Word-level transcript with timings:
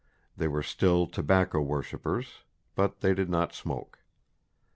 They 0.35 0.47
were 0.47 0.63
still 0.63 1.05
tobacco 1.05 1.61
worshippers; 1.61 2.41
but 2.73 3.01
they 3.01 3.13
did 3.13 3.29
not 3.29 3.53
smoke. 3.53 3.99